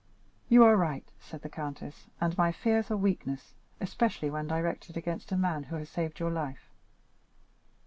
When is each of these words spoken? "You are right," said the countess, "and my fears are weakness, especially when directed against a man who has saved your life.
"You 0.49 0.63
are 0.63 0.77
right," 0.77 1.07
said 1.19 1.43
the 1.43 1.47
countess, 1.49 2.07
"and 2.19 2.35
my 2.35 2.51
fears 2.51 2.89
are 2.89 2.97
weakness, 2.97 3.53
especially 3.79 4.31
when 4.31 4.47
directed 4.47 4.97
against 4.97 5.31
a 5.31 5.37
man 5.37 5.65
who 5.65 5.75
has 5.75 5.89
saved 5.89 6.19
your 6.19 6.31
life. 6.31 6.71